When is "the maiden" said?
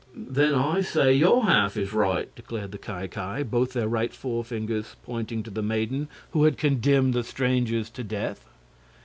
5.51-6.07